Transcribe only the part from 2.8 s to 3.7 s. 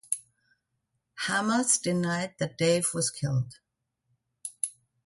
was killed.